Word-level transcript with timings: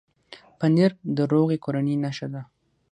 پنېر 0.59 0.91
د 1.15 1.17
روغې 1.31 1.57
کورنۍ 1.65 1.95
نښه 2.03 2.27
ده. 2.33 2.41